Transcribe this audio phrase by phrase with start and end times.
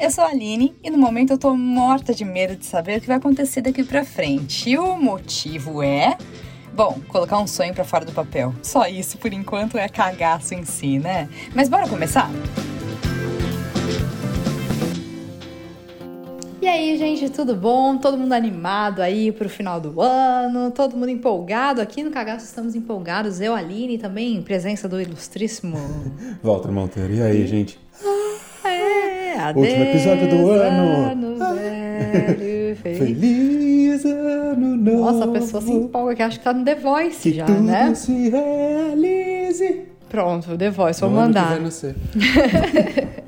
[0.00, 3.00] Eu sou a Aline e no momento eu tô morta de medo de saber o
[3.02, 4.70] que vai acontecer daqui pra frente.
[4.70, 6.16] E o motivo é.
[6.74, 8.54] Bom, colocar um sonho pra fora do papel.
[8.62, 11.28] Só isso, por enquanto, é cagaço em si, né?
[11.54, 12.30] Mas bora começar?
[16.62, 17.98] E aí, gente, tudo bom?
[17.98, 20.70] Todo mundo animado aí pro final do ano?
[20.70, 21.82] Todo mundo empolgado?
[21.82, 23.38] Aqui no Cagaço estamos empolgados.
[23.38, 25.76] Eu, Aline, também, presença do ilustríssimo...
[26.42, 27.12] Walter Monteiro.
[27.12, 27.78] E aí, gente?
[29.48, 31.10] É, Último episódio do ano.
[31.10, 32.98] ano velho, feliz.
[32.98, 34.98] Feliz ano novo.
[35.12, 37.62] Nossa, a pessoa se empolga que acha que tá no The Voice que já, tudo
[37.62, 37.94] né?
[37.94, 39.82] se realize.
[40.08, 41.50] Pronto, The Voice, vou No ano que mandar.
[41.50, 41.94] vai nascer.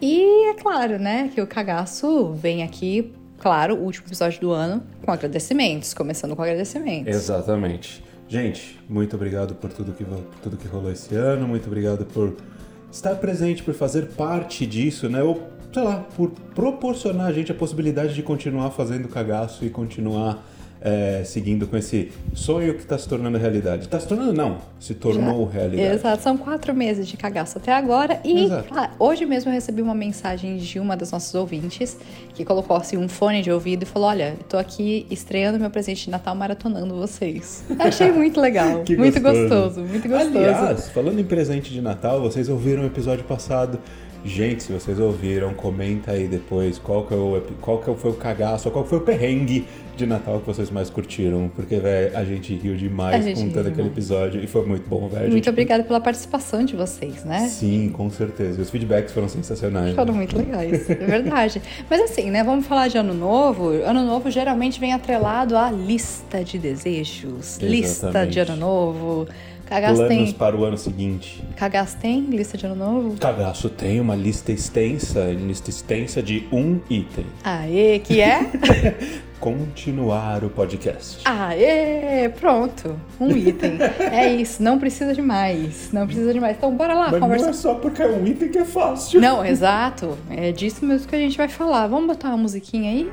[0.00, 4.82] E é claro, né, que o cagaço vem aqui, claro, o último episódio do ano,
[5.04, 7.14] com agradecimentos, começando com agradecimentos.
[7.14, 8.02] Exatamente.
[8.28, 11.46] Gente, muito obrigado por tudo, que, por tudo que rolou esse ano.
[11.46, 12.34] Muito obrigado por
[12.92, 15.22] estar presente, por fazer parte disso, né?
[15.22, 20.44] Ou, sei lá, por proporcionar a gente a possibilidade de continuar fazendo cagaço e continuar
[20.84, 23.84] é, seguindo com esse sonho que está se tornando realidade.
[23.84, 24.58] Está se tornando, não.
[24.80, 25.94] Se tornou realidade.
[25.94, 28.20] Exato, são quatro meses de cagaço até agora.
[28.24, 28.48] E
[28.98, 31.96] hoje mesmo eu recebi uma mensagem de uma das nossas ouvintes
[32.34, 35.70] que colocou assim um fone de ouvido e falou: Olha, eu tô aqui estreando meu
[35.70, 37.64] presente de Natal maratonando vocês.
[37.78, 38.84] Achei muito legal.
[38.88, 39.22] Muito gostoso.
[39.22, 40.38] gostoso, muito gostoso.
[40.38, 43.78] Aliás, falando em presente de Natal, vocês ouviram o episódio passado.
[44.24, 48.14] Gente, se vocês ouviram, comenta aí depois qual que, é o, qual que foi o
[48.14, 51.50] cagaço, qual que foi o perrengue de Natal que vocês mais curtiram.
[51.54, 55.08] Porque, velho, a gente riu demais gente contando riu aquele episódio e foi muito bom,
[55.08, 55.22] velho.
[55.22, 57.48] Muito gente- obrigada pela participação de vocês, né?
[57.48, 58.58] Sim, com certeza.
[58.58, 59.94] E os feedbacks foram sensacionais.
[59.94, 60.18] Foram né?
[60.18, 61.60] muito legais, é verdade.
[61.90, 62.42] Mas assim, né?
[62.42, 63.70] Vamos falar de ano novo.
[63.70, 67.58] Ano novo geralmente vem atrelado à lista de desejos.
[67.58, 68.32] Lista Exatamente.
[68.32, 69.28] de ano novo.
[69.72, 70.32] Cagaço Planos tem.
[70.34, 71.42] para o ano seguinte.
[71.56, 73.16] Cagaço tem lista de ano novo?
[73.18, 77.24] Cagaço tem uma lista extensa, lista extensa de um item.
[77.42, 78.50] Aê, que é?
[79.40, 81.22] Continuar o podcast.
[81.24, 82.94] Aê, pronto.
[83.18, 83.78] Um item.
[84.12, 85.90] É isso, não precisa de mais.
[85.90, 86.56] Não precisa de mais.
[86.56, 87.48] Então bora lá Mas não conversar.
[87.50, 89.20] é só porque é um item que é fácil.
[89.20, 90.16] Não, exato.
[90.30, 91.86] É disso mesmo que a gente vai falar.
[91.88, 93.10] Vamos botar uma musiquinha aí?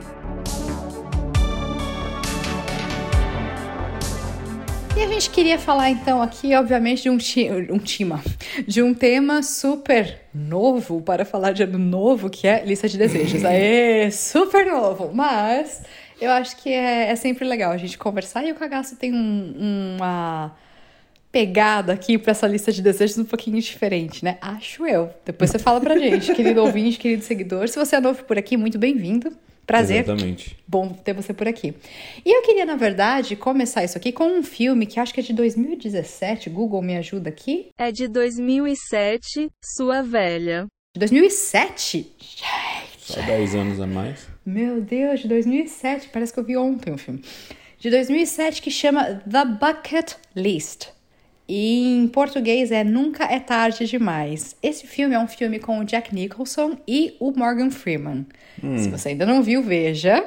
[5.19, 7.18] Gente queria falar então aqui, obviamente, de um,
[7.75, 8.24] um tema,
[8.68, 13.44] de um tema super novo para falar de ano novo, que é lista de desejos.
[13.46, 15.12] Aê, super novo!
[15.13, 15.81] Mas
[16.22, 19.96] eu acho que é, é sempre legal a gente conversar e o cagaço tem um-
[19.97, 20.56] uma
[21.31, 24.38] pegada aqui para essa lista de desejos um pouquinho diferente, né?
[24.41, 25.09] Acho eu.
[25.25, 27.68] Depois você fala pra gente, querido ouvinte, querido seguidor.
[27.68, 29.31] Se você é novo por aqui, muito bem-vindo.
[29.69, 29.97] Prazer.
[30.03, 30.57] Exatamente.
[30.68, 31.75] Bom ter você por aqui.
[32.25, 35.24] E eu queria, na verdade, começar isso aqui com um filme que acho que é
[35.24, 36.50] de 2017.
[36.50, 37.69] Google me ajuda aqui.
[37.78, 40.66] É de 2007, sua velha.
[40.96, 42.16] De 2007?
[42.97, 44.28] Só 10 anos a mais.
[44.44, 46.09] Meu Deus, de 2007.
[46.12, 47.22] Parece que eu vi ontem o filme.
[47.78, 50.88] De 2007 que chama The Bucket List.
[51.52, 54.56] E em português é Nunca é Tarde Demais.
[54.62, 58.28] Esse filme é um filme com o Jack Nicholson e o Morgan Freeman.
[58.78, 60.24] Se você ainda não viu, veja.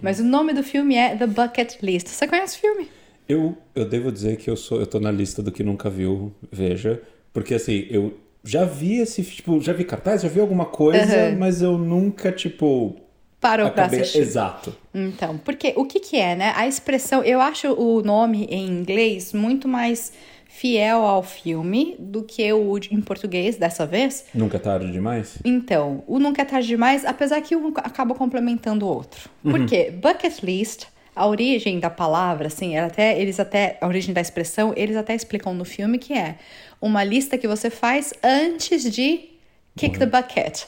[0.00, 2.06] Mas o nome do filme é The Bucket List.
[2.06, 2.88] Você conhece o filme?
[3.28, 6.32] Eu, eu devo dizer que eu sou, eu tô na lista do que nunca viu,
[6.52, 7.02] veja.
[7.32, 11.36] Porque assim, eu já vi esse, tipo, já vi cartaz, já vi alguma coisa, Aham.
[11.36, 12.94] mas eu nunca, tipo.
[13.40, 14.20] Parou acabei- assistir.
[14.20, 14.76] Exato.
[14.94, 16.52] Então, porque o que que é, né?
[16.54, 20.12] A expressão, eu acho o nome em inglês muito mais
[20.54, 24.26] fiel ao filme do que o em português dessa vez.
[24.32, 25.36] Nunca é tarde demais?
[25.44, 29.28] Então, o Nunca é Tarde Demais, apesar que um acaba complementando o outro.
[29.42, 29.90] Por quê?
[29.90, 34.72] Bucket list, a origem da palavra, assim, ela até, eles até, a origem da expressão,
[34.76, 36.36] eles até explicam no filme que é
[36.80, 39.30] uma lista que você faz antes de
[39.76, 40.66] kick the bucket.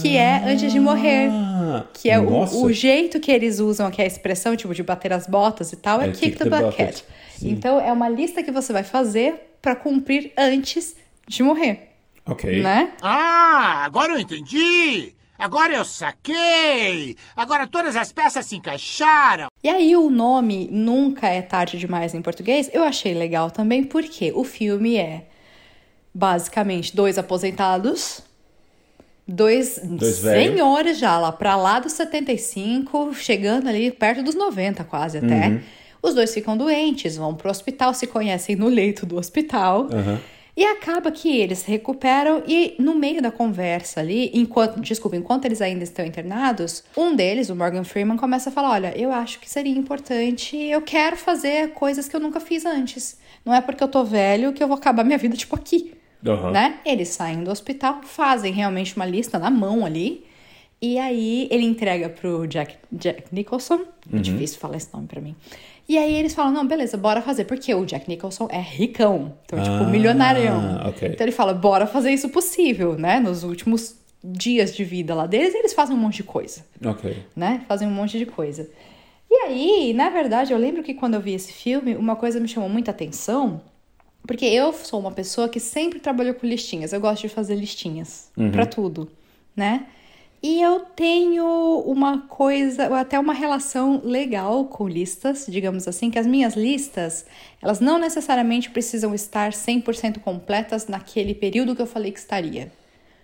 [0.00, 1.30] Que é antes de morrer.
[1.92, 5.26] Que é o, o jeito que eles usam aqui, a expressão, tipo, de bater as
[5.26, 7.02] botas e tal, é, É kick, the, bucket.
[7.36, 7.50] Sim.
[7.50, 10.94] Então, é uma lista que você vai fazer pra cumprir antes
[11.26, 11.90] de morrer,
[12.26, 12.62] Ok.
[12.62, 12.92] né?
[13.02, 15.12] Ah, agora eu entendi!
[15.36, 17.16] Agora eu saquei!
[17.34, 19.48] Agora todas as peças se encaixaram!
[19.62, 24.32] E aí, o nome Nunca é Tarde Demais em português, eu achei legal também, porque
[24.34, 25.26] o filme é
[26.14, 28.20] basicamente dois aposentados,
[29.26, 35.18] dois, Dois senhores já lá pra lá dos 75, chegando ali perto dos 90 quase
[35.18, 35.48] até.
[35.48, 35.60] Uhum.
[36.02, 39.88] Os dois ficam doentes, vão pro hospital, se conhecem no leito do hospital.
[39.90, 40.20] Aham.
[40.56, 45.60] E acaba que eles recuperam e no meio da conversa ali, enquanto, desculpa, enquanto eles
[45.60, 49.50] ainda estão internados, um deles, o Morgan Freeman, começa a falar: "Olha, eu acho que
[49.50, 53.18] seria importante, eu quero fazer coisas que eu nunca fiz antes.
[53.44, 55.92] Não é porque eu tô velho que eu vou acabar minha vida tipo aqui".
[56.26, 56.50] Aham.
[56.52, 56.78] Né?
[56.84, 60.24] Eles saem do hospital, fazem realmente uma lista na mão ali.
[60.80, 63.80] E aí ele entrega pro Jack, Jack Nicholson.
[64.12, 65.34] É difícil falar esse nome pra mim.
[65.88, 67.44] E aí eles falam, não, beleza, bora fazer.
[67.44, 69.34] Porque o Jack Nicholson é ricão.
[69.44, 70.80] Então, tipo, Ah, milionarião.
[70.88, 71.08] ok.
[71.08, 73.18] Então ele fala, bora fazer isso possível, né?
[73.20, 77.14] Nos últimos dias de vida lá deles, eles fazem um monte de coisa Ok.
[77.36, 77.62] né?
[77.68, 78.68] Fazem um monte de coisa.
[79.30, 82.48] E aí, na verdade, eu lembro que quando eu vi esse filme, uma coisa me
[82.48, 83.60] chamou muita atenção,
[84.26, 86.92] porque eu sou uma pessoa que sempre trabalhou com listinhas.
[86.92, 89.10] Eu gosto de fazer listinhas pra tudo,
[89.54, 89.86] né?
[90.42, 96.18] E eu tenho uma coisa, ou até uma relação legal com listas, digamos assim, que
[96.18, 97.24] as minhas listas,
[97.62, 102.70] elas não necessariamente precisam estar 100% completas naquele período que eu falei que estaria.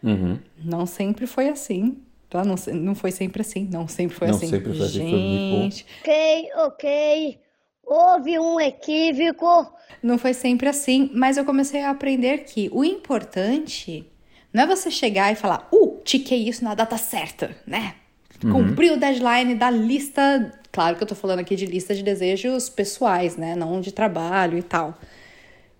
[0.03, 0.39] Uhum.
[0.65, 1.99] Não sempre foi assim,
[2.31, 2.43] tá?
[2.43, 4.47] Não, não foi sempre assim, não sempre foi Não assim.
[4.47, 5.69] sempre foi assim, foi muito bom.
[6.01, 7.39] Ok, ok.
[7.93, 9.75] Houve um equívoco.
[10.01, 14.07] não foi sempre assim, mas eu comecei a aprender que o importante
[14.53, 17.97] não é você chegar e falar, uh, tiquei isso na data certa, né?
[18.41, 20.53] Cumpri o deadline da lista.
[20.71, 23.57] Claro que eu tô falando aqui de lista de desejos pessoais, né?
[23.57, 24.97] Não de trabalho e tal.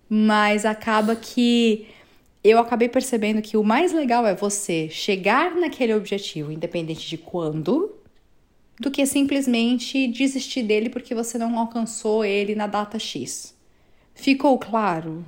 [0.09, 1.87] Mas acaba que
[2.43, 8.00] eu acabei percebendo que o mais legal é você chegar naquele objetivo, independente de quando,
[8.81, 13.55] do que simplesmente desistir dele porque você não alcançou ele na data X.
[14.15, 15.23] Ficou claro?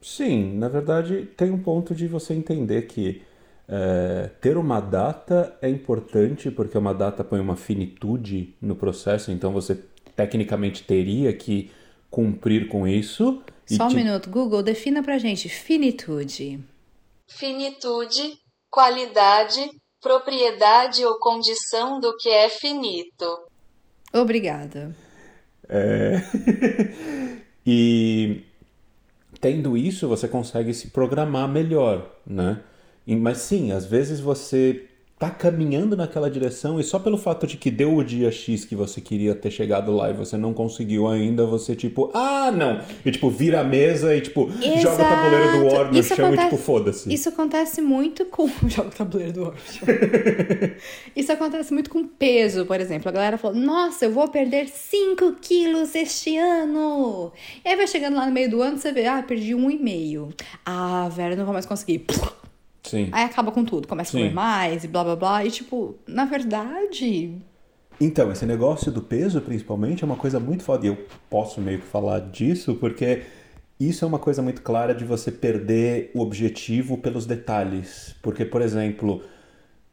[0.00, 3.22] Sim, na verdade tem um ponto de você entender que
[3.68, 9.52] é, ter uma data é importante porque uma data põe uma finitude no processo, então
[9.52, 9.74] você
[10.16, 11.70] tecnicamente teria que
[12.10, 13.42] cumprir com isso.
[13.66, 16.60] Só um te- minuto, Google, defina pra gente finitude.
[17.28, 18.38] Finitude,
[18.70, 19.60] qualidade,
[20.00, 23.26] propriedade ou condição do que é finito.
[24.12, 24.94] Obrigada.
[25.68, 26.16] É.
[27.66, 28.42] e
[29.40, 32.62] tendo isso, você consegue se programar melhor, né?
[33.06, 34.89] Mas sim, às vezes você
[35.20, 38.74] tá caminhando naquela direção e só pelo fato de que deu o dia X que
[38.74, 42.80] você queria ter chegado lá e você não conseguiu ainda, você tipo, ah, não!
[43.04, 44.50] E tipo, vira a mesa e tipo,
[44.80, 47.12] joga o tabuleiro do War no Isso chão acontece- e tipo, foda-se.
[47.14, 48.48] Isso acontece muito com.
[48.66, 49.86] Joga o tabuleiro do War no chão.
[51.14, 53.10] Isso acontece muito com peso, por exemplo.
[53.10, 57.30] A galera falou: Nossa, eu vou perder 5 quilos este ano.
[57.62, 59.78] E aí vai chegando lá no meio do ano, você vê: Ah, perdi um e
[59.78, 60.28] meio.
[60.64, 62.06] Ah, velho, não vou mais conseguir.
[62.82, 63.08] Sim.
[63.12, 64.18] Aí acaba com tudo, começa a Sim.
[64.18, 65.44] comer mais e blá blá blá.
[65.44, 67.36] E tipo, na verdade.
[68.00, 70.86] Então, esse negócio do peso, principalmente, é uma coisa muito foda.
[70.86, 70.98] E eu
[71.28, 73.22] posso meio que falar disso porque
[73.78, 78.14] isso é uma coisa muito clara de você perder o objetivo pelos detalhes.
[78.22, 79.22] Porque, por exemplo,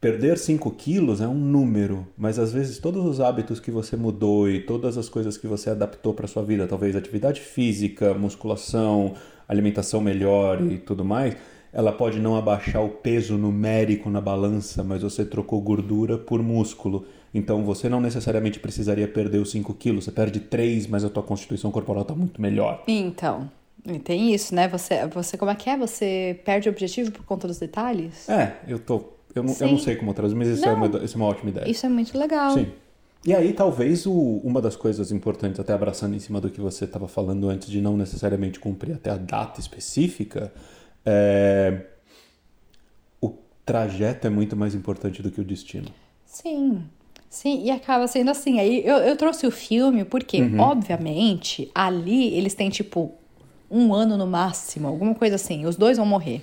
[0.00, 4.48] perder 5 quilos é um número, mas às vezes todos os hábitos que você mudou
[4.48, 9.14] e todas as coisas que você adaptou para sua vida, talvez atividade física, musculação,
[9.48, 11.36] alimentação melhor e tudo mais,
[11.72, 17.06] ela pode não abaixar o peso numérico na balança, mas você trocou gordura por músculo.
[17.34, 21.22] Então você não necessariamente precisaria perder os 5 quilos, você perde 3, mas a tua
[21.22, 22.82] constituição corporal está muito melhor.
[22.88, 23.50] Então.
[23.86, 24.66] e Tem isso, né?
[24.68, 25.76] Você, você, como é que é?
[25.76, 28.28] Você perde o objetivo por conta dos detalhes?
[28.28, 29.02] É, eu tô.
[29.34, 31.50] Eu não, eu não sei como traduzir, mas isso é, uma, isso é uma ótima
[31.50, 31.70] ideia.
[31.70, 32.52] Isso é muito legal.
[32.54, 32.66] Sim.
[33.26, 36.86] E aí, talvez o- uma das coisas importantes, até abraçando em cima do que você
[36.86, 40.50] estava falando antes, de não necessariamente cumprir até a data específica,
[41.08, 41.86] é...
[43.20, 43.32] o
[43.64, 45.88] trajeto é muito mais importante do que o destino.
[46.26, 46.84] Sim.
[47.30, 48.58] Sim, e acaba sendo assim.
[48.58, 53.12] Aí eu, eu trouxe o filme porque, obviamente, ali eles têm tipo
[53.70, 55.66] um ano no máximo, alguma coisa assim.
[55.66, 56.42] Os dois vão morrer.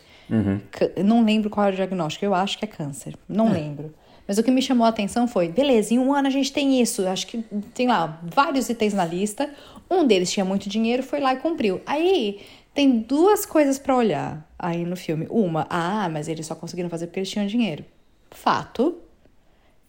[0.95, 3.15] Eu Não lembro qual era o diagnóstico, eu acho que é câncer.
[3.27, 3.93] Não lembro.
[4.27, 6.81] Mas o que me chamou a atenção foi: beleza, em um ano a gente tem
[6.81, 7.07] isso.
[7.07, 7.43] Acho que
[7.74, 9.50] tem lá vários itens na lista.
[9.89, 11.81] Um deles tinha muito dinheiro, foi lá e cumpriu.
[11.86, 12.41] Aí
[12.75, 15.25] tem duas coisas pra olhar aí no filme.
[15.29, 17.86] Uma, ah, mas eles só conseguiram fazer porque eles tinham dinheiro.
[18.29, 18.98] Fato.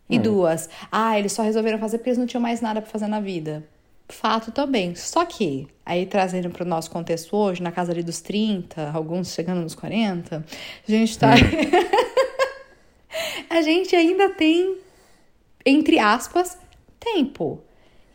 [0.09, 3.09] E duas, ah, eles só resolveram fazer porque eles não tinham mais nada pra fazer
[3.09, 3.69] na vida.
[4.09, 4.95] Fato também.
[4.95, 9.63] Só que, aí trazendo pro nosso contexto hoje, na casa ali dos 30, alguns chegando
[9.63, 11.35] nos 40, a gente tá.
[13.51, 14.77] a gente ainda tem,
[15.65, 16.57] entre aspas,
[17.01, 17.61] tempo.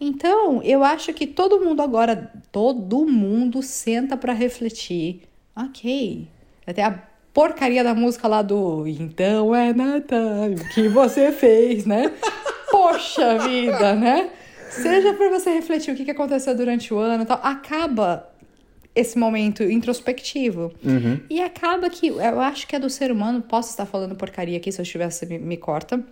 [0.02, 5.22] Então, eu acho que todo mundo agora, todo mundo senta pra refletir.
[5.56, 6.28] Ok.
[6.66, 7.00] Até a
[7.32, 12.12] porcaria da música lá do Então é Natal, o que você fez, né?
[12.72, 14.32] Poxa vida, né?
[14.72, 17.40] Seja pra você refletir o que aconteceu durante o ano e tal.
[17.44, 18.28] Acaba
[18.96, 20.74] esse momento introspectivo.
[21.30, 24.72] E acaba que, eu acho que é do ser humano, posso estar falando porcaria aqui,
[24.72, 26.04] se eu estivesse, me, me corta.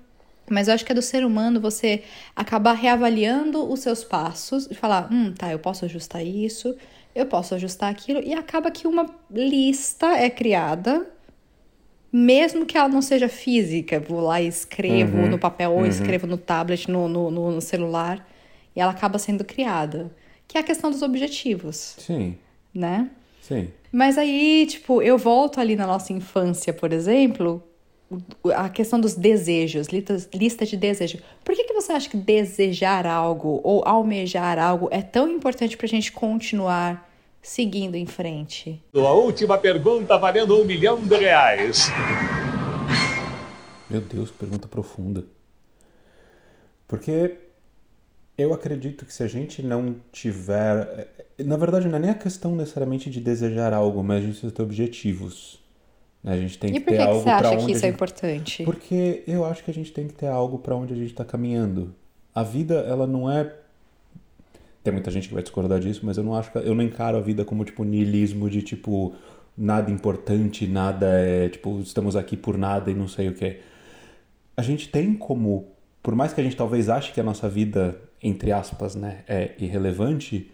[0.50, 2.04] Mas eu acho que é do ser humano você
[2.36, 6.76] acabar reavaliando os seus passos e falar: hum, tá, eu posso ajustar isso,
[7.16, 8.22] eu posso ajustar aquilo.
[8.24, 11.06] E acaba que uma lista é criada
[12.12, 16.26] mesmo que ela não seja física, vou lá e escrevo Uhum, no papel ou escrevo
[16.26, 18.28] no tablet, no, no, no- celular,
[18.76, 20.12] e ela acaba sendo criada.
[20.48, 22.36] Que é a questão dos objetivos, Sim,
[22.74, 23.12] né?
[23.42, 23.70] sim.
[23.92, 27.64] Mas aí, tipo, eu volto ali na nossa infância, por exemplo,
[28.56, 31.22] a questão dos desejos, listas- lista de desejos.
[31.44, 35.88] Por que, que você acha que desejar algo ou almejar algo é tão importante pra
[35.88, 37.08] gente continuar
[37.42, 38.82] seguindo em frente?
[38.96, 41.88] A última pergunta valendo um milhão de reais.
[43.90, 45.24] Meu Deus, que pergunta profunda.
[46.88, 47.36] Porque
[48.38, 51.08] eu acredito que se a gente não tiver.
[51.38, 54.32] eh, Na verdade, não é nem a questão necessariamente de desejar algo, mas a gente
[54.32, 55.59] precisa ter objetivos.
[56.24, 57.72] A gente tem E que por ter que, que algo você pra acha onde que
[57.72, 58.64] a isso é gente- importante?
[58.66, 61.24] Porque eu acho que a gente tem que ter algo para onde a gente está
[61.24, 61.94] caminhando.
[62.36, 63.54] A vida, ela não é.
[64.84, 67.18] Tem muita gente que vai discordar disso, mas eu não acho que eu não encaro
[67.18, 69.14] a vida como tipo niilismo de tipo
[69.58, 73.58] nada importante, nada é tipo estamos aqui por nada e não sei o que.
[74.56, 75.68] A gente tem como,
[76.04, 79.52] por mais que a gente talvez ache que a nossa vida entre aspas, né, é
[79.58, 80.52] irrelevante,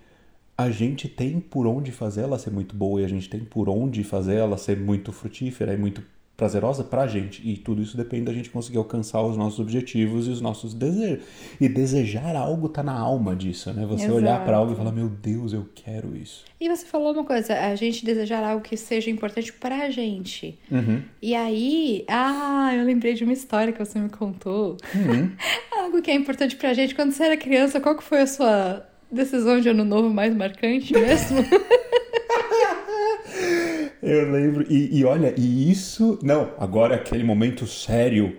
[0.58, 3.68] a gente tem por onde fazer ela ser muito boa e a gente tem por
[3.68, 6.02] onde fazer ela ser muito frutífera e muito
[6.38, 7.42] prazerosa pra gente.
[7.48, 11.24] E tudo isso depende da gente conseguir alcançar os nossos objetivos e os nossos desejos.
[11.60, 13.86] E desejar algo tá na alma disso, né?
[13.86, 14.60] Você olhar pra Exato.
[14.60, 16.44] algo e falar, meu Deus, eu quero isso.
[16.60, 20.58] E você falou uma coisa, a gente desejar algo que seja importante pra gente.
[20.70, 21.02] Uhum.
[21.22, 24.78] E aí, ah, eu lembrei de uma história que você me contou.
[24.94, 25.32] Uhum.
[25.80, 26.96] algo que é importante pra gente.
[26.96, 30.94] Quando você era criança, qual que foi a sua decisão de ano novo mais marcante
[30.94, 31.38] mesmo?
[34.02, 34.66] Eu lembro.
[34.72, 36.20] E, e olha, e isso.
[36.22, 38.38] Não, agora é aquele momento sério.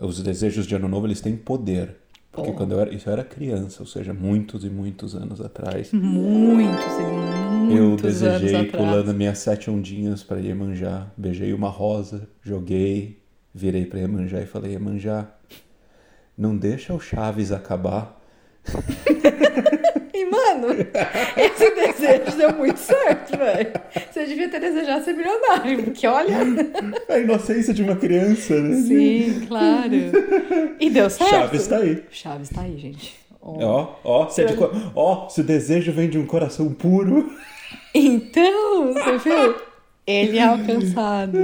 [0.00, 1.96] Os desejos de ano novo, eles têm poder.
[2.32, 2.56] Porque Pô.
[2.56, 5.92] quando eu era, isso eu era criança, ou seja, muitos e muitos anos atrás.
[5.92, 8.70] muitos, e Eu muitos anos desejei atrás.
[8.70, 11.08] pulando minhas sete ondinhas para Iemanjá.
[11.16, 13.18] Beijei uma rosa, joguei,
[13.52, 15.26] virei para Iemanjá e falei: Iemanjá,
[16.38, 18.16] não deixa o Chaves acabar.
[20.20, 20.68] E, mano,
[21.36, 23.72] esse desejo deu muito certo, velho.
[24.10, 26.36] Você devia ter desejado ser milionário, porque olha.
[27.08, 28.76] A inocência de uma criança, né?
[28.82, 29.94] Sim, claro.
[30.78, 31.30] E deu certo.
[31.30, 32.04] Chaves tá aí.
[32.10, 33.18] Chaves tá aí, gente.
[33.40, 33.94] Ó.
[34.04, 37.32] Ó, se, é de co- ó, se o desejo vem de um coração puro.
[37.94, 39.54] Então, você viu?
[40.06, 41.38] Ele é alcançado.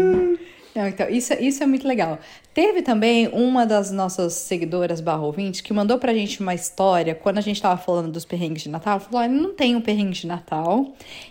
[0.75, 2.19] Não, então, isso, isso é muito legal.
[2.57, 7.37] Teve também uma das nossas seguidoras barra ouvinte que mandou pra gente uma história quando
[7.37, 8.93] a gente tava falando dos perrengues de Natal.
[8.93, 10.87] Ela falou: olha, não tem um perrengue de Natal.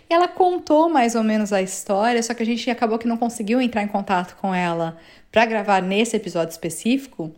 [0.08, 3.16] E ela contou mais ou menos a história, só que a gente acabou que não
[3.16, 4.98] conseguiu entrar em contato com ela
[5.32, 7.32] pra gravar nesse episódio específico.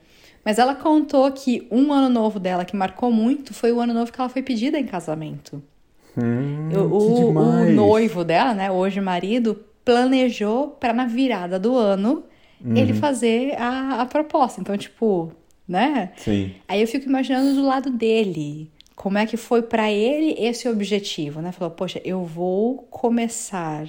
[0.45, 4.12] Mas ela contou que um ano novo dela que marcou muito foi o ano novo
[4.12, 5.62] que ela foi pedida em casamento.
[6.14, 7.33] Hum, O, o-
[7.73, 12.25] noivo dela, né, hoje marido, planejou pra na virada do ano
[12.65, 12.99] ele Uhum.
[12.99, 14.61] fazer a, a proposta.
[14.61, 15.33] Então, tipo,
[15.67, 16.12] né?
[16.17, 16.55] Sim.
[16.67, 18.71] Aí eu fico imaginando do lado dele.
[18.97, 21.53] Como é que foi pra ele esse objetivo, né?
[21.53, 23.87] Falou, poxa, eu vou começar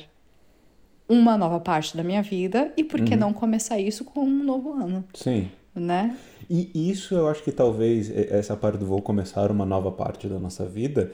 [1.08, 3.20] uma nova parte da minha vida e por que Uhum.
[3.20, 5.50] não começar isso com um novo ano, Sim.
[5.74, 6.16] né?
[6.48, 10.38] E isso eu acho que talvez essa parte do vou começar uma nova parte da
[10.40, 11.12] nossa vida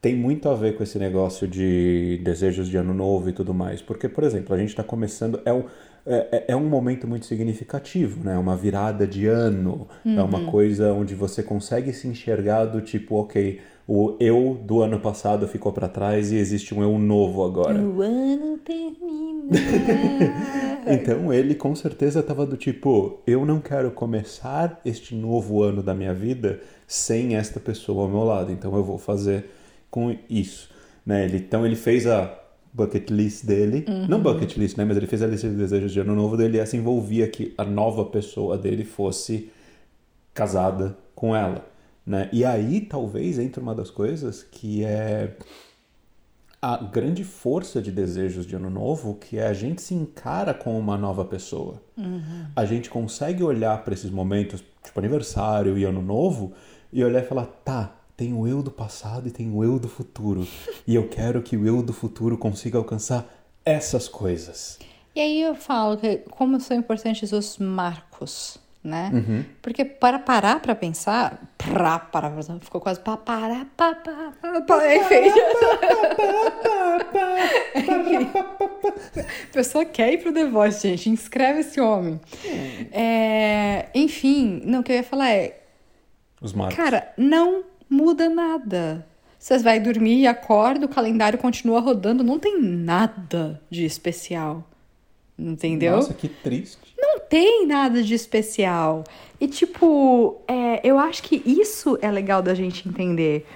[0.00, 3.82] tem muito a ver com esse negócio de desejos de ano novo e tudo mais.
[3.82, 5.40] Porque, por exemplo, a gente está começando.
[5.44, 5.64] É um,
[6.08, 8.38] é, é um momento muito significativo, né?
[8.38, 9.86] Uma virada de ano.
[10.04, 15.00] É uma coisa onde você consegue se enxergar do tipo, ok, o eu do ano
[15.00, 17.80] passado ficou para trás e existe um eu novo agora.
[17.80, 19.48] O ano termina.
[20.90, 25.92] Então ele com certeza estava do tipo, eu não quero começar este novo ano da
[25.92, 29.50] minha vida sem esta pessoa ao meu lado, então eu vou fazer
[29.90, 30.70] com isso,
[31.04, 31.26] né?
[31.26, 32.34] Ele, então ele fez a
[32.72, 34.84] bucket list dele, não bucket list, né?
[34.84, 37.54] Mas ele fez a lista de desejos de ano novo dele e essa envolvia que
[37.56, 39.50] a nova pessoa dele fosse
[40.34, 41.66] casada com ela,
[42.06, 42.28] né?
[42.32, 45.36] E aí talvez entre uma das coisas que é
[46.60, 50.76] a grande força de desejos de ano novo, que é a gente se encara como
[50.78, 51.80] uma nova pessoa.
[52.56, 56.52] A gente consegue olhar para esses momentos, tipo aniversário e ano novo,
[56.92, 59.88] e olhar e falar, tá, tem o eu do passado e tem o eu do
[59.88, 60.44] futuro.
[60.84, 63.24] e eu quero que o eu do futuro consiga alcançar
[63.64, 64.76] essas coisas.
[65.14, 69.10] E aí eu falo que como são importantes os marcos, né?
[69.14, 69.44] Uhum.
[69.62, 74.94] Porque para parar pra pensar, pra pensar, ficou quase para parar, pa, pa, pa, pa,
[74.96, 75.30] enfim.
[79.46, 82.20] A pessoa quer ir pro The Voice, gente, inscreve esse homem.
[82.90, 85.60] É, enfim, não, o que eu ia falar é,
[86.40, 86.76] Os marcos.
[86.76, 89.06] Cara, não muda nada.
[89.38, 94.64] Você vai dormir e acorda, o calendário continua rodando, não tem nada de especial.
[95.38, 95.96] Entendeu?
[95.96, 96.88] Nossa, que triste.
[97.28, 99.04] tem nada de especial.
[99.40, 103.46] E, tipo, é, eu acho que isso é legal da gente entender.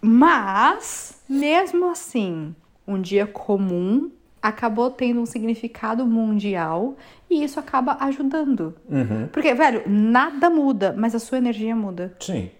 [0.00, 2.54] Mas, mesmo assim,
[2.86, 4.10] um dia comum
[4.42, 6.96] acabou tendo um significado mundial
[7.28, 8.74] e isso acaba ajudando.
[8.88, 9.28] Uhum.
[9.32, 12.14] Porque, velho, nada muda, mas a sua energia muda.
[12.20, 12.50] Sim.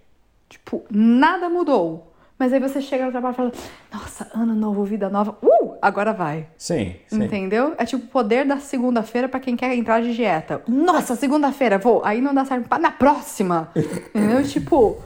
[0.49, 2.13] Tipo, nada mudou.
[2.39, 3.53] Mas aí você chega no trabalho e fala:
[3.93, 5.39] Nossa, ano novo, vida nova.
[5.43, 6.47] Uh, agora vai.
[6.57, 7.25] Sim, sim.
[7.25, 7.75] Entendeu?
[7.79, 10.63] É tipo o poder da segunda-feira pra quem quer entrar de dieta.
[10.69, 12.05] Nossa, segunda-feira, vou.
[12.05, 12.69] Aí não dá certo.
[12.79, 13.71] Na próxima.
[14.15, 14.43] Entendeu?
[14.45, 15.03] Tipo,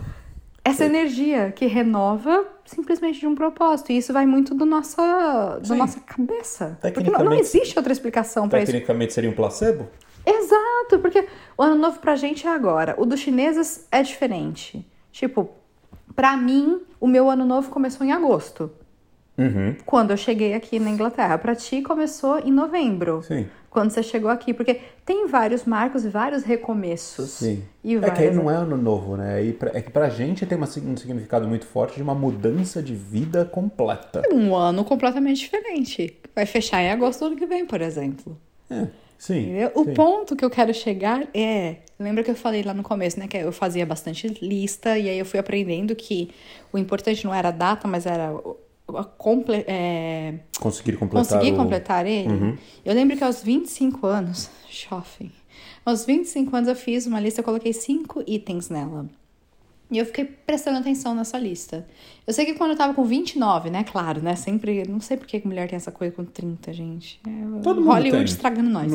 [0.65, 3.93] essa energia que renova simplesmente de um propósito.
[3.93, 6.79] E isso vai muito do nossa, da nossa cabeça.
[6.81, 8.73] Porque não, não existe outra explicação pra isso.
[8.73, 9.89] Tecnicamente seria um placebo?
[10.25, 12.95] Exato, porque o ano novo pra gente é agora.
[12.99, 14.87] O dos chineses é diferente.
[15.13, 15.51] Tipo,
[16.15, 18.71] pra mim, o meu ano novo começou em agosto.
[19.39, 19.75] Uhum.
[19.87, 21.39] Quando eu cheguei aqui na Inglaterra.
[21.39, 23.23] Pra ti começou em novembro.
[23.23, 23.47] Sim.
[23.71, 24.53] Quando você chegou aqui.
[24.53, 27.31] Porque tem vários marcos e vários recomeços.
[27.31, 27.63] Sim.
[27.83, 29.51] E é que aí várias- não é ano novo, né?
[29.53, 32.95] Pra- é que pra gente tem uma, um significado muito forte de uma mudança de
[32.95, 34.23] vida completa.
[34.31, 36.19] Um ano completamente diferente.
[36.35, 38.37] Vai fechar em agosto do ano que vem, por exemplo.
[38.69, 38.87] É,
[39.21, 39.43] sim.
[39.43, 39.71] Entendeu?
[39.75, 39.95] O sim.
[39.95, 41.77] ponto que eu quero chegar é.
[41.99, 43.29] Lembra que eu falei lá no começo, né?
[43.29, 46.31] Que eu fazia bastante lista e aí eu fui aprendendo que
[46.73, 48.33] o importante não era a data, mas era
[49.19, 51.57] comple é, Conseguir completar conseguir o...
[51.57, 52.59] completar ele.
[52.85, 55.31] Eu lembro que aos 25 anos, shopping,
[55.85, 59.07] aos 25 anos eu fiz uma lista, eu coloquei cinco itens nela.
[59.91, 61.85] E eu fiquei prestando atenção nessa lista.
[62.25, 63.83] Eu sei que quando eu tava com 29, né?
[63.83, 64.37] Claro, né?
[64.37, 64.85] Sempre.
[64.89, 67.21] Não sei por que mulher tem essa coisa com 30, gente.
[67.27, 68.33] É, Todo mundo Hollywood tem.
[68.33, 68.93] estragando nós.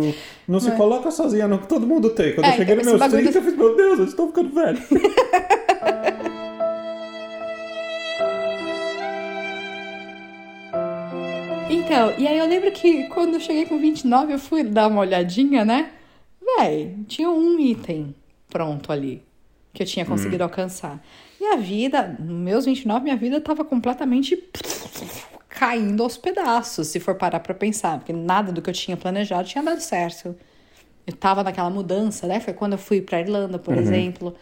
[0.47, 1.57] Não, se coloca sozinha, não.
[1.57, 2.33] Todo mundo tem.
[2.33, 4.49] Quando É, eu cheguei nos meus bagulho 30, eu fiz, meu Deus, eu estou ficando
[4.51, 4.79] velho.
[11.69, 15.01] Então, e aí eu lembro que quando eu cheguei com 29, eu fui dar uma
[15.01, 15.91] olhadinha, né?
[16.57, 18.13] Véi, tinha um item
[18.49, 19.21] pronto ali
[19.75, 21.03] que eu tinha conseguido alcançar.
[21.39, 24.41] E a vida, nos meus 29, minha vida tava completamente
[25.49, 29.47] caindo aos pedaços, se for parar pra pensar, porque nada do que eu tinha planejado
[29.47, 30.35] tinha dado certo.
[31.05, 32.39] Eu tava naquela mudança, né?
[32.39, 34.33] Foi quando eu fui pra Irlanda, por exemplo,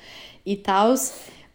[0.46, 0.94] e tal.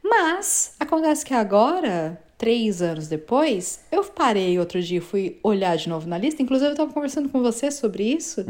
[0.03, 6.07] Mas acontece que agora, três anos depois, eu parei outro dia, fui olhar de novo
[6.07, 6.43] na lista.
[6.43, 8.45] Inclusive, eu tava conversando com você sobre isso.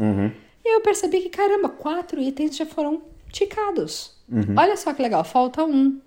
[0.65, 4.13] E eu percebi que, caramba, quatro itens já foram ticados.
[4.57, 5.99] Olha só que legal, falta um.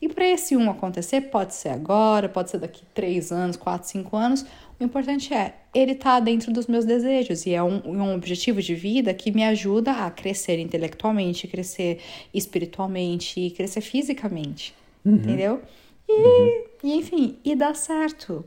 [0.00, 4.16] E para esse um acontecer, pode ser agora, pode ser daqui três anos, quatro, cinco
[4.16, 4.44] anos.
[4.78, 8.74] O importante é, ele tá dentro dos meus desejos e é um, um objetivo de
[8.74, 12.00] vida que me ajuda a crescer intelectualmente, crescer
[12.34, 14.74] espiritualmente crescer fisicamente.
[15.04, 15.62] Entendeu?
[16.08, 18.44] E, e, enfim, e dá certo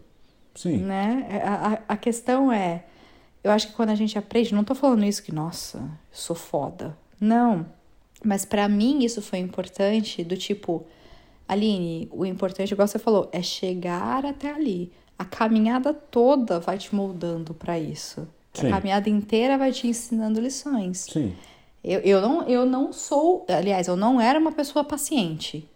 [0.57, 0.77] Sim.
[0.77, 1.27] né?
[1.43, 2.83] A, a, a questão é,
[3.43, 6.97] eu acho que quando a gente aprende, não tô falando isso que, nossa, sou foda.
[7.19, 7.65] Não.
[8.23, 10.85] Mas pra mim isso foi importante do tipo,
[11.47, 14.91] Aline, o importante, igual você falou, é chegar até ali.
[15.17, 18.27] A caminhada toda vai te moldando pra isso.
[18.53, 18.67] Sim.
[18.67, 21.05] A caminhada inteira vai te ensinando lições.
[21.11, 21.33] Sim.
[21.83, 25.67] Eu, eu, não, eu não sou, aliás, eu não era uma pessoa paciente.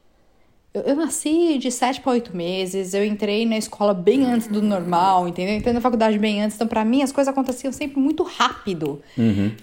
[0.73, 4.61] Eu, eu nasci de 7 para 8 meses, eu entrei na escola bem antes do
[4.61, 5.53] normal, entendeu?
[5.53, 9.01] Eu entrei na faculdade bem antes, então pra mim as coisas aconteciam sempre muito rápido.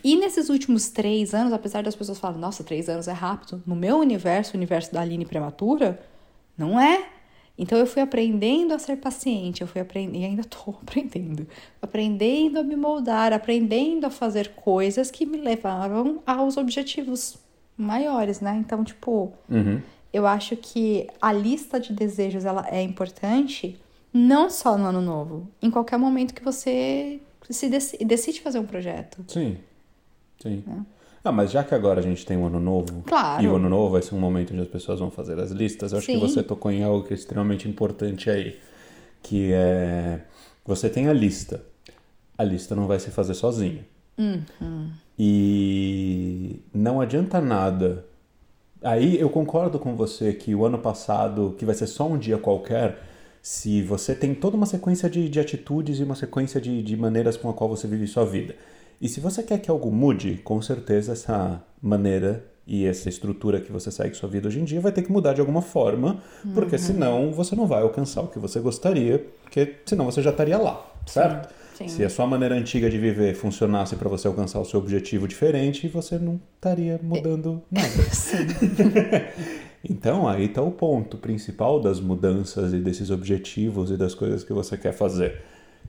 [0.05, 3.75] E nesses últimos três anos, apesar das pessoas falarem, nossa, três anos é rápido, no
[3.75, 5.99] meu universo, o universo da Aline prematura,
[6.57, 7.07] não é.
[7.57, 11.47] Então eu fui aprendendo a ser paciente, eu fui aprendendo, e ainda tô aprendendo,
[11.81, 17.39] aprendendo a me moldar, aprendendo a fazer coisas que me levavam aos objetivos
[17.77, 18.57] maiores, né?
[18.61, 19.33] Então, tipo,
[20.13, 23.79] eu acho que a lista de desejos ela é importante
[24.13, 28.67] não só no ano novo, em qualquer momento que você se deci- decide fazer um
[28.67, 29.25] projeto.
[29.29, 29.59] Sim.
[30.43, 30.63] Sim.
[31.25, 33.43] Ah, mas já que agora a gente tem um ano novo, Claro.
[33.43, 35.93] e o ano novo vai ser um momento onde as pessoas vão fazer as listas,
[35.93, 36.21] eu acho que Sim.
[36.21, 38.59] você tocou em algo que é extremamente importante aí,
[39.23, 40.21] que é
[40.65, 41.63] você tem a lista.
[42.37, 43.85] A lista não vai se fazer sozinha.
[44.17, 44.91] Uhum.
[45.19, 48.07] E não adianta nada.
[48.83, 52.39] Aí eu concordo com você que o ano passado, que vai ser só um dia
[52.39, 53.03] qualquer,
[53.43, 57.37] se você tem toda uma sequência de, de atitudes e uma sequência de, de maneiras
[57.37, 58.55] com a qual você vive sua vida.
[59.01, 63.73] E se você quer que algo mude, com certeza essa maneira e essa estrutura que
[63.73, 66.21] você segue sua vida hoje em dia vai ter que mudar de alguma forma,
[66.53, 70.59] porque senão você não vai alcançar o que você gostaria, porque senão você já estaria
[70.59, 71.49] lá, certo?
[71.49, 71.58] sim.
[71.87, 75.87] Se a sua maneira antiga de viver funcionasse para você alcançar o seu objetivo diferente,
[75.87, 77.89] você não estaria mudando nada.
[79.89, 84.53] então, aí está o ponto principal das mudanças e desses objetivos e das coisas que
[84.53, 85.43] você quer fazer.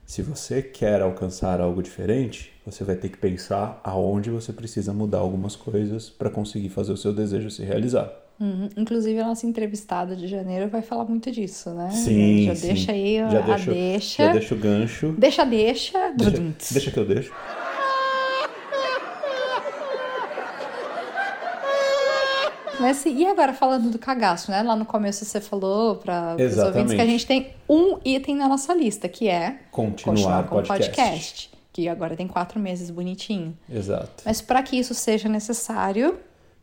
[0.06, 5.18] Se você quer alcançar algo diferente, você vai ter que pensar aonde você precisa mudar
[5.18, 8.12] algumas coisas para conseguir fazer o seu desejo se realizar.
[8.40, 8.70] Uhum.
[8.74, 11.90] Inclusive, a nossa entrevistada de janeiro vai falar muito disso, né?
[11.90, 12.66] Sim, Já sim.
[12.68, 14.24] deixa aí a, já a deixo, deixa.
[14.24, 15.14] Já deixa o gancho.
[15.18, 16.12] Deixa, deixa.
[16.16, 17.32] Deixa, deixa que eu deixo.
[22.80, 24.62] Mas assim, e agora falando do cagaço, né?
[24.62, 28.48] Lá no começo você falou para os ouvintes que a gente tem um item na
[28.48, 30.88] nossa lista, que é Continuar, com o podcast.
[30.88, 31.50] podcast.
[31.74, 33.54] Que agora tem quatro meses bonitinho.
[33.70, 34.22] Exato.
[34.24, 36.18] Mas para que isso seja necessário,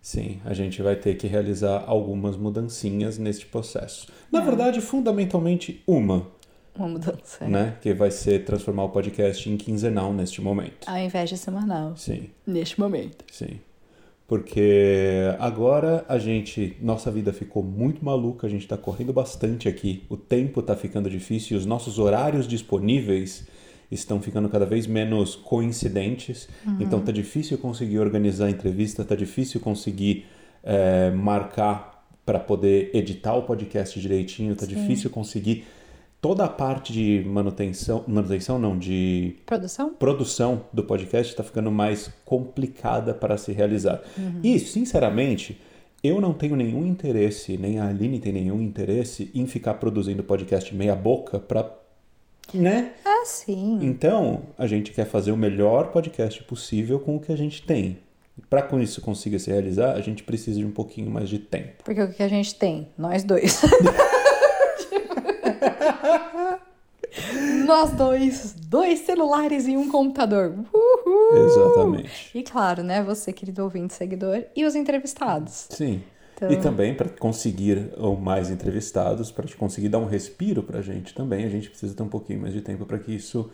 [0.07, 4.07] Sim, a gente vai ter que realizar algumas mudancinhas neste processo.
[4.09, 4.13] É.
[4.31, 6.25] Na verdade, fundamentalmente uma,
[6.73, 7.45] uma mudança.
[7.45, 7.75] né?
[7.81, 10.87] Que vai ser transformar o podcast em quinzenal neste momento.
[10.87, 11.97] Ao invés de semanal.
[11.97, 13.25] Sim, Neste momento.
[13.29, 13.59] sim.
[14.25, 20.05] Porque agora a gente, nossa vida ficou muito maluca, a gente tá correndo bastante aqui,
[20.09, 23.45] o tempo tá ficando difícil e os nossos horários disponíveis
[23.91, 26.47] estão ficando cada vez menos coincidentes.
[26.79, 30.25] Então tá difícil conseguir organizar a entrevista, tá difícil conseguir
[30.63, 35.65] eh, marcar para poder editar o podcast direitinho, tá difícil conseguir
[36.19, 39.93] toda a parte de manutenção, manutenção não, de Produção?
[39.93, 44.01] produção do podcast está ficando mais complicada para se realizar.
[44.43, 45.57] E, sinceramente,
[46.03, 50.75] eu não tenho nenhum interesse, nem a Aline tem nenhum interesse em ficar produzindo podcast
[50.75, 51.63] meia boca para,
[52.53, 52.93] né?
[53.03, 53.79] Ah, sim.
[53.81, 57.99] Então, a gente quer fazer o melhor podcast possível com o que a gente tem.
[58.49, 61.83] Para com isso consiga se realizar, a gente precisa de um pouquinho mais de tempo.
[61.83, 62.89] Porque o que a gente tem?
[62.97, 63.61] Nós dois.
[67.65, 68.53] Nós dois.
[68.53, 70.53] Dois celulares e um computador.
[70.73, 71.45] Uhul!
[71.45, 72.31] Exatamente.
[72.33, 73.03] E claro, né?
[73.03, 75.67] Você, querido ouvinte, seguidor, e os entrevistados.
[75.69, 76.01] Sim.
[76.37, 77.89] Então- E também para conseguir
[78.21, 82.03] mais entrevistados, para conseguir dar um respiro para a gente também, a gente precisa ter
[82.03, 83.49] um pouquinho mais de tempo para que isso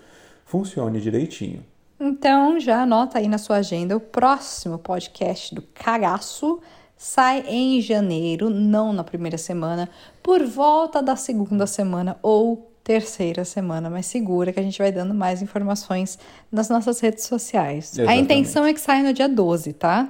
[0.45, 1.63] funcione direitinho.
[1.97, 6.59] Então, já anota aí na sua agenda o próximo podcast do Cagaço.
[6.97, 9.89] Sai em janeiro, não na primeira semana,
[10.21, 15.13] por volta da segunda semana ou terceira semana, mas segura que a gente vai dando
[15.13, 16.19] mais informações
[16.51, 17.93] nas nossas redes sociais.
[17.97, 18.23] A Exatamente.
[18.23, 20.09] intenção é que saia no dia 12, tá?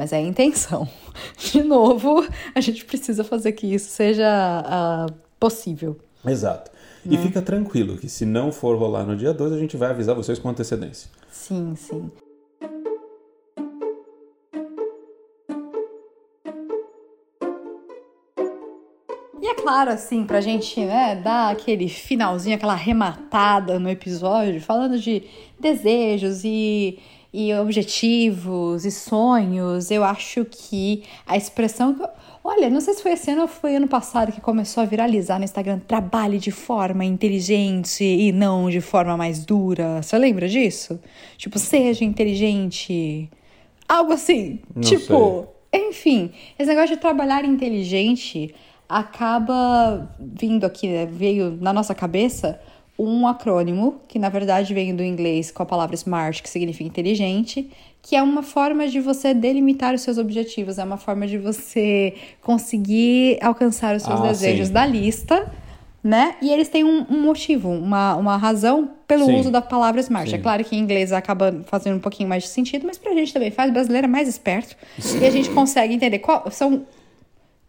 [0.00, 0.88] Mas é a intenção.
[1.36, 4.24] De novo, a gente precisa fazer que isso seja
[4.64, 5.06] ah,
[5.38, 5.94] possível.
[6.24, 6.70] Exato.
[7.04, 7.16] Né?
[7.16, 10.14] E fica tranquilo que se não for rolar no dia 2, a gente vai avisar
[10.14, 11.10] vocês com antecedência.
[11.30, 12.10] Sim, sim.
[19.42, 24.98] E é claro, assim, pra gente né, dar aquele finalzinho, aquela arrematada no episódio, falando
[24.98, 25.24] de
[25.60, 26.98] desejos e,
[27.32, 31.94] e objetivos e sonhos, eu acho que a expressão.
[31.94, 32.08] que eu-
[32.42, 35.38] Olha, não sei se foi esse ano ou foi ano passado que começou a viralizar
[35.38, 35.78] no Instagram.
[35.86, 40.02] Trabalhe de forma inteligente e não de forma mais dura.
[40.02, 40.98] Você lembra disso?
[41.36, 43.30] Tipo, seja inteligente.
[43.86, 44.60] Algo assim.
[44.74, 48.54] Não tipo, enfim, esse negócio de trabalhar inteligente
[48.88, 52.58] acaba vindo aqui, né, veio na nossa cabeça
[53.06, 57.70] um acrônimo, que na verdade vem do inglês com a palavra smart, que significa inteligente,
[58.02, 62.14] que é uma forma de você delimitar os seus objetivos, é uma forma de você
[62.42, 64.72] conseguir alcançar os seus Ah, desejos sim.
[64.72, 65.52] da lista,
[66.02, 66.34] né?
[66.40, 69.38] E eles têm um, um motivo, uma, uma razão pelo Sim.
[69.40, 70.30] uso da palavra smart.
[70.30, 70.36] Sim.
[70.36, 73.32] É claro que em inglês acaba fazendo um pouquinho mais de sentido, mas pra gente
[73.34, 73.70] também faz.
[73.70, 74.74] Brasileiro é mais esperto.
[75.20, 76.20] E a gente consegue entender.
[76.20, 76.86] Qual, são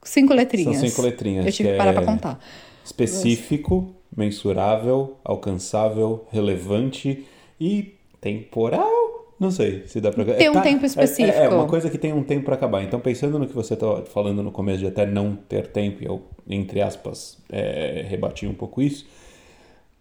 [0.01, 0.77] cinco letrinhas.
[0.77, 2.39] São cinco letrinhas, Eu tive que que parar é- pra contar.
[2.85, 7.25] Específico, mensurável, alcançável, relevante
[7.59, 8.89] e temporal.
[9.39, 10.23] Não sei se dá pra.
[10.23, 11.35] Tem um tempo É, específico.
[11.37, 12.83] é uma coisa que tem um tempo pra acabar.
[12.83, 16.05] Então, pensando no que você tá falando no começo de até não ter tempo, e
[16.05, 19.05] eu, entre aspas, é, rebati um pouco isso.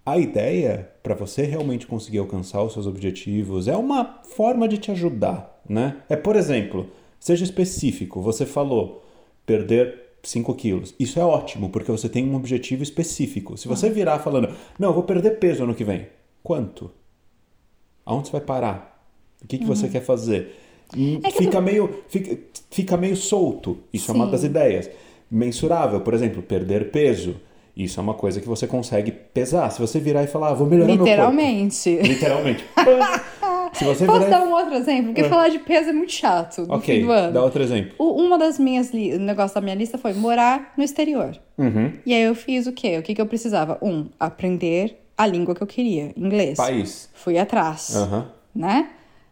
[0.05, 4.91] A ideia, para você realmente conseguir alcançar os seus objetivos, é uma forma de te
[4.91, 5.97] ajudar, né?
[6.09, 8.21] É, por exemplo, seja específico.
[8.21, 9.03] Você falou
[9.47, 10.95] perder 5 quilos.
[10.99, 13.57] Isso é ótimo, porque você tem um objetivo específico.
[13.57, 16.07] Se você virar falando, não, eu vou perder peso ano que vem.
[16.43, 16.91] Quanto?
[18.05, 19.05] Aonde você vai parar?
[19.43, 20.57] O que, que você quer fazer?
[21.23, 22.39] É que fica, meio, fica,
[22.71, 23.79] fica meio solto.
[23.93, 24.31] Isso é uma Sim.
[24.33, 24.91] das ideias.
[25.31, 27.37] Mensurável, por exemplo, perder peso.
[27.77, 29.71] Isso é uma coisa que você consegue pesar.
[29.71, 31.11] Se você virar e falar, ah, vou melhorar meu corpo.
[31.11, 31.97] Literalmente.
[32.03, 32.65] Literalmente.
[33.73, 35.07] Se você Posso virar dar um outro exemplo?
[35.15, 37.33] Porque falar de peso é muito chato no Ok, fim do ano.
[37.33, 37.93] dá outro exemplo.
[37.99, 39.15] O- Uma das minhas li...
[39.15, 41.37] o negócio da minha lista foi morar no exterior.
[41.59, 41.93] Uhum.
[42.05, 42.99] E aí eu fiz o quê?
[42.99, 43.79] O que, que eu precisava?
[43.83, 46.57] Um, aprender a língua que eu queria, inglês.
[46.57, 47.11] País.
[47.15, 48.27] Fui atrás, Aham.
[48.55, 48.89] né?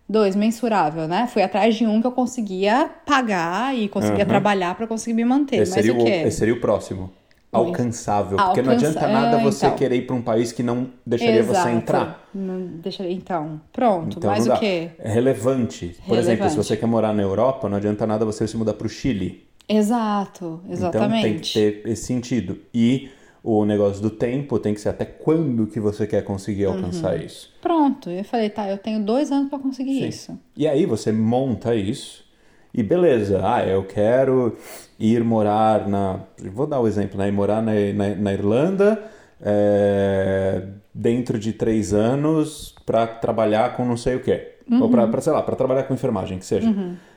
[0.09, 1.29] Dois, mensurável, né?
[1.31, 4.29] Fui atrás de um que eu conseguia pagar e conseguia Aham.
[4.29, 5.57] trabalhar pra conseguir me manter.
[5.57, 6.11] Esse Mas seria, o quê?
[6.27, 7.11] esse seria o próximo.
[7.51, 8.37] Alcançável.
[8.37, 9.79] Porque não Alcança- adianta nada é, você então.
[9.79, 11.69] querer ir para um país que não deixaria você Exato.
[11.71, 12.29] entrar.
[12.35, 13.13] Não deixaria...
[13.13, 14.19] Então, pronto.
[14.19, 14.91] Então mais não o quê?
[14.99, 15.97] É relevante.
[16.07, 16.51] Por exemplo, Relevante.
[16.51, 19.47] se você quer morar na Europa, não adianta nada você se mudar para o Chile.
[19.69, 21.17] Exato, exatamente.
[21.19, 22.59] Então tem que ter esse sentido.
[22.75, 23.11] E
[23.43, 26.75] o negócio do tempo tem que ser até quando que você quer conseguir Uhum.
[26.75, 27.51] alcançar isso.
[27.63, 30.09] Pronto, eu falei, tá, eu tenho dois anos pra conseguir Sim.
[30.09, 30.39] isso.
[30.57, 32.25] E aí você monta isso
[32.73, 34.57] e beleza, ah, eu quero
[34.99, 36.21] ir morar na.
[36.53, 37.29] Vou dar o exemplo, né?
[37.29, 39.03] Ir morar na, na, na Irlanda
[39.41, 44.55] é, dentro de três anos para trabalhar com não sei o quê.
[44.83, 46.69] Ou para, sei lá, para trabalhar com enfermagem, que seja.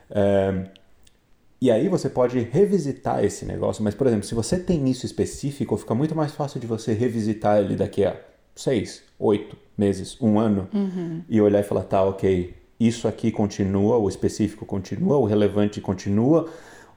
[0.09, 0.65] É,
[1.61, 5.77] e aí você pode revisitar esse negócio, mas, por exemplo, se você tem isso específico,
[5.77, 8.15] fica muito mais fácil de você revisitar ele daqui a
[8.55, 10.67] seis, oito meses, um ano,
[11.29, 12.53] e olhar e falar, tá, ok,
[12.87, 16.49] isso aqui continua, o específico continua, o relevante continua,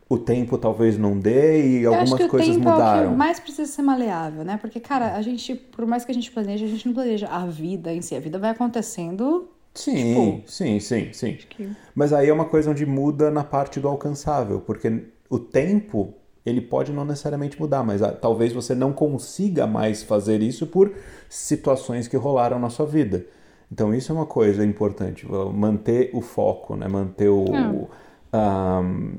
[0.09, 3.11] o tempo talvez não dê e algumas coisas tempo é o mudaram.
[3.11, 4.59] que mais precisa ser maleável, né?
[4.61, 7.47] Porque, cara, a gente, por mais que a gente planeje, a gente não planeja a
[7.47, 8.15] vida em si.
[8.15, 9.49] A vida vai acontecendo.
[9.75, 9.95] Sim,
[10.41, 11.37] Tipo, sim, sim, sim.
[11.49, 16.15] que- Mas aí é uma coisa onde muda na parte do alcançável, porque o tempo
[16.47, 20.93] ele pode não necessariamente mudar, mas ah, talvez você não consiga mais fazer isso por
[21.29, 23.27] situações que rolaram na sua vida.
[23.71, 26.87] Então isso é uma coisa importante, manter o foco, né?
[26.89, 27.89] Manter o
[28.33, 29.19] ahn,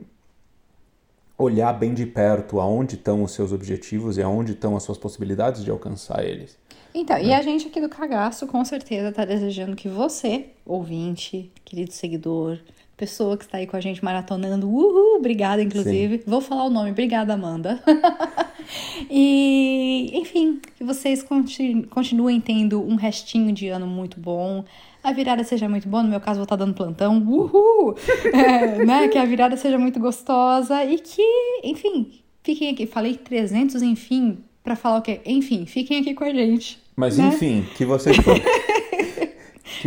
[1.38, 5.63] olhar bem de perto aonde estão os seus objetivos e aonde estão as suas possibilidades
[5.63, 6.58] de alcançar eles.
[6.93, 7.25] Então, É.
[7.25, 12.58] e a gente aqui do Cagaço, com certeza, tá desejando que você, ouvinte, querido seguidor,
[12.97, 16.23] pessoa que está aí com a gente maratonando, uhul, obrigada, inclusive.
[16.25, 17.81] Vou falar o nome, obrigada, Amanda.
[19.10, 24.63] e, enfim, que vocês conti- continuem tendo um restinho de ano muito bom.
[25.03, 27.95] A virada seja muito boa, no meu caso, vou estar dando plantão, uhul!
[28.34, 29.08] É, né?
[29.08, 31.21] Que a virada seja muito gostosa e que,
[31.63, 32.88] enfim, fiquem aqui.
[32.88, 35.21] Falei 300, enfim, pra falar o quê?
[35.25, 36.79] Enfim, fiquem aqui com a gente.
[36.95, 37.27] Mas né?
[37.27, 38.17] enfim, que vocês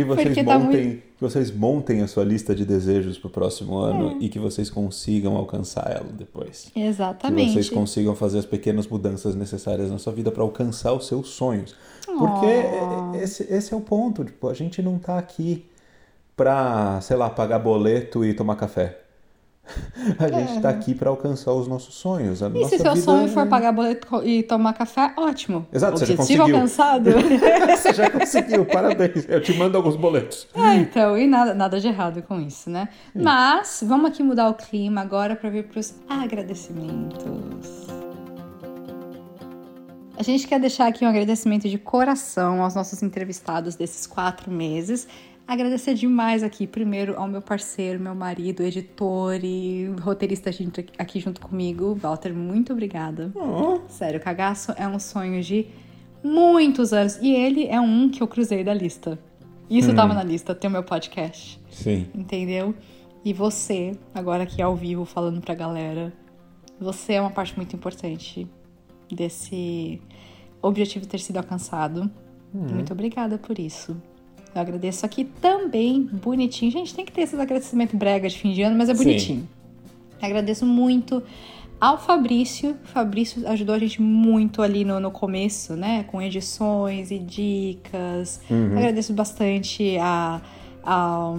[0.03, 3.31] que vocês Porque tá montem, que vocês montem a sua lista de desejos para o
[3.31, 6.69] próximo ano e que vocês consigam alcançar ela depois.
[6.73, 7.51] Que Exatamente.
[7.53, 11.75] vocês consigam fazer as pequenas mudanças necessárias na sua vida para alcançar os seus sonhos.
[12.05, 12.45] Porque
[12.81, 13.15] Oh.
[13.15, 15.65] esse, esse é o ponto, tipo, a gente não tá aqui
[16.35, 18.99] pra, sei lá, pagar boleto e tomar café.
[20.19, 22.41] A gente tá aqui para alcançar os nossos sonhos.
[22.41, 22.47] É.
[22.47, 25.67] E se seu sonho é- for pagar boleto e tomar café, ótimo.
[25.71, 26.43] Exato, você já conseguiu.
[26.43, 27.09] alcançado.
[27.69, 29.25] Você já conseguiu, parabéns.
[29.27, 30.47] Eu te mando alguns boletos.
[30.53, 32.89] É, então, e nada, nada de errado com isso, né?
[33.15, 33.21] Hum.
[33.23, 37.87] Mas vamos aqui mudar o clima agora para vir para os agradecimentos.
[40.17, 45.07] A gente quer deixar aqui um agradecimento de coração aos nossos entrevistados desses quatro meses.
[45.49, 50.51] Agradecer demais aqui, primeiro, ao meu parceiro, meu marido, editor e roteirista
[50.95, 51.95] aqui junto comigo.
[51.95, 53.31] Walter, muito obrigada.
[53.87, 55.65] Sério, cagaço é um sonho de
[56.23, 57.17] muitos anos.
[57.19, 59.17] E ele é um que eu cruzei da lista.
[59.67, 62.05] Isso tava na lista, ter o meu podcast Sim.
[62.13, 62.75] entendeu?
[63.25, 66.13] E você, agora aqui ao vivo falando pra galera,
[66.79, 68.47] você é uma parte muito importante
[69.11, 69.99] desse
[70.61, 72.07] objetivo ter sido alcançado.
[72.53, 73.99] Muito obrigada por isso.
[74.53, 76.71] Eu agradeço aqui também, bonitinho.
[76.71, 79.03] Gente, tem que ter esses agradecimentos brega de fim de ano, mas é Sim.
[79.03, 79.49] bonitinho.
[80.21, 81.21] Agradeço muito
[81.79, 82.75] ao Fabrício.
[82.83, 86.03] Fabrício ajudou a gente muito ali no, no começo, né?
[86.07, 88.41] Com edições e dicas.
[88.49, 88.77] Uhum.
[88.77, 90.41] Agradeço bastante a,
[90.83, 91.35] a-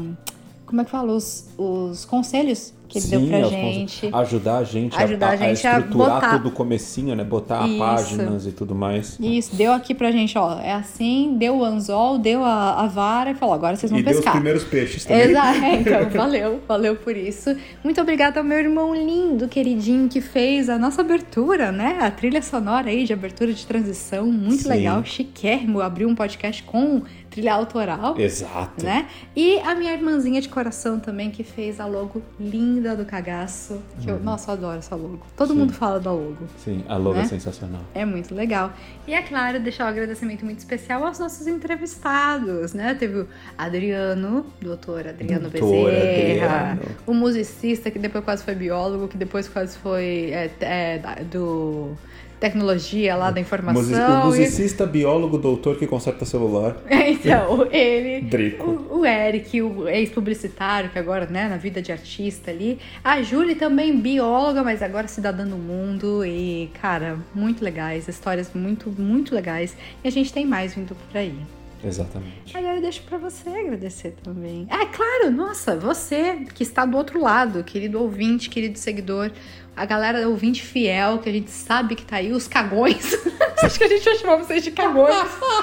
[0.70, 1.12] Como é que fala?
[1.12, 4.00] Os, os conselhos que ele deu pra gente.
[4.10, 7.22] cons- ajudar a gente, Ajudar a, a gente a estruturar botar- tudo o comecinho, né?
[7.22, 7.78] Botar Isso.
[7.78, 9.16] páginas e tudo mais.
[9.20, 10.58] Isso, deu aqui pra gente, ó.
[10.60, 14.02] É assim, deu o anzol, deu a, a vara e falou: agora vocês vão E
[14.02, 14.32] deu os pescar.
[14.34, 15.22] primeiros peixes também.
[15.30, 17.54] Exato, é, então, valeu, valeu por isso.
[17.84, 21.98] Muito obrigada ao meu irmão lindo, queridinho, que fez a nossa abertura, né?
[22.00, 24.68] A trilha sonora aí de abertura de transição, muito Sim.
[24.68, 28.18] legal, chiquérrimo, abriu um podcast com trilha autoral.
[28.18, 28.84] Exato.
[28.84, 29.06] Né?
[29.36, 33.80] E a minha irmãzinha de coração também, que fez a logo linda do cagaço.
[34.00, 35.20] Que eu, nossa, eu adoro essa logo.
[35.36, 35.54] Todo Uhum.
[35.54, 35.60] Sim.
[35.60, 36.38] mundo fala da logo.
[36.58, 37.22] Sim, a logo Né?
[37.22, 37.82] é sensacional.
[37.94, 38.72] É muito legal.
[39.06, 42.94] E é claro, deixar um agradecimento muito especial aos nossos entrevistados, né?
[42.94, 46.96] Teve o Adriano, doutor Adriano Doutor Bezerra, Adriano.
[47.06, 50.98] o musicista que depois quase foi biólogo, que depois quase foi é, é,
[51.30, 51.96] do
[52.40, 54.22] tecnologia lá da informação.
[54.22, 56.76] O musicista, biólogo, doutor que conserta celular.
[56.90, 58.22] E- então, ele.
[58.22, 58.70] Drico.
[58.90, 62.78] O, o Eric, o ex-publicitário, que agora, né, na vida de artista ali.
[63.04, 66.24] A Júlia também bióloga, mas agora cidadã do mundo.
[66.24, 69.76] E, cara, muito legais, histórias muito, muito legais.
[70.02, 71.34] E a gente tem mais vindo por aí.
[71.82, 72.56] Exatamente.
[72.56, 74.66] Agora eu deixo pra você agradecer também.
[74.70, 79.30] Ah, claro, nossa, você que está do outro lado, querido ouvinte, querido seguidor,
[79.74, 83.14] a galera ouvinte fiel, que a gente sabe que tá aí, os cagões.
[83.62, 85.14] Acho que a gente vai chamar vocês de cagões,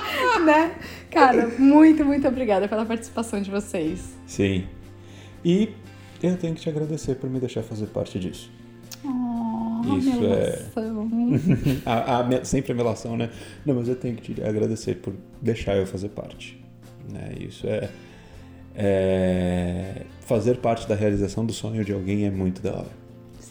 [0.43, 0.75] né?
[1.11, 4.15] Cara, muito, muito obrigada pela participação de vocês.
[4.25, 4.65] Sim.
[5.45, 5.69] E
[6.21, 8.51] eu tenho que te agradecer por me deixar fazer parte disso.
[9.03, 9.46] Oh,
[9.95, 10.59] Isso é-
[11.85, 13.29] a, a sempre a melação, né?
[13.65, 16.59] Não, mas eu tenho que te agradecer por deixar eu fazer parte.
[17.11, 17.33] Né?
[17.39, 17.89] Isso é,
[18.75, 22.97] é- Fazer parte da realização do sonho de alguém é muito da hora.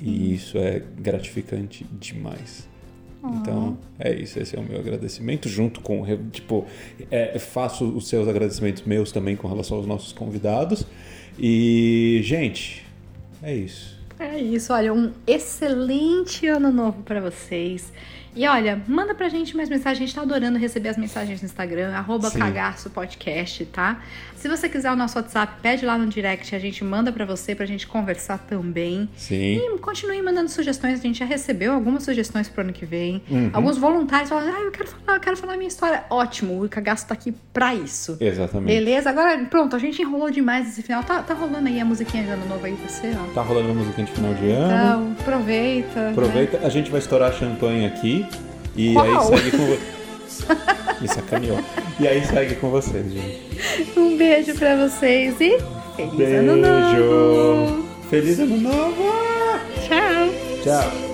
[0.01, 2.68] E isso é gratificante demais.
[3.40, 4.38] Então, é isso.
[4.38, 6.05] Esse é o meu agradecimento, junto com.
[6.31, 6.66] Tipo,
[7.11, 10.87] é, faço os seus agradecimentos meus também com relação aos nossos convidados.
[11.38, 12.85] E, gente,
[13.42, 13.96] é isso.
[14.19, 17.93] É isso, olha, um excelente ano novo pra vocês.
[18.37, 21.47] E olha, manda pra gente mais mensagens, a gente tá adorando receber as mensagens no
[21.47, 24.03] Instagram, arroba cagaço podcast, tá?
[24.37, 27.55] Se você quiser o nosso WhatsApp, pede lá no direct, a gente manda pra você,
[27.55, 29.09] pra gente conversar também.
[29.17, 29.57] Sim.
[29.57, 33.23] E continue mandando sugestões, a gente já recebeu algumas sugestões pro ano que vem.
[33.31, 33.51] Uhum.
[33.55, 36.05] Alguns voluntários falam, ah, eu quero falar, eu quero falar a minha história.
[36.11, 38.19] Ótimo, o cagaço tá aqui pra isso.
[38.21, 38.69] Exatamente.
[38.69, 39.09] Beleza?
[39.09, 41.03] Agora, pronto, a gente enrolou demais esse final.
[41.03, 43.33] Tá, tá rolando aí a musiquinha de ano novo aí pra você, ó.
[43.33, 44.66] Tá rolando uma musiquinha de final de ano.
[44.66, 46.01] Então, aproveita.
[46.01, 46.11] né?
[46.11, 48.27] Aproveita, a gente vai estourar champanhe aqui
[48.75, 49.05] e Qual?
[49.05, 49.66] aí segue com.
[51.01, 51.59] Me sacaneou.
[52.01, 53.92] E aí segue com vocês, gente.
[53.99, 55.59] Um beijo pra vocês e
[55.97, 56.37] feliz Beijo!
[56.38, 57.87] ano novo!
[58.09, 59.12] Feliz ano novo!
[59.87, 60.29] Tchau!
[60.62, 61.06] Tchau!